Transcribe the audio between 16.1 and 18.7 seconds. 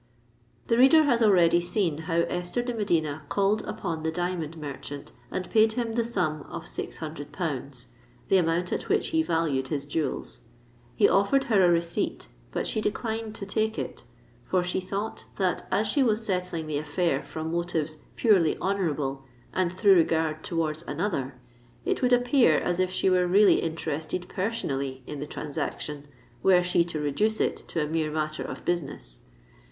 settling the affair from motives purely